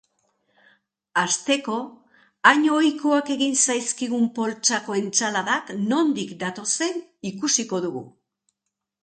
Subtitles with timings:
[1.23, 1.75] Hasteko,
[2.51, 6.99] hain ohikoak egin zaizkigun poltsako entsaladak nondik datozen
[7.35, 8.05] ikusiko dugu.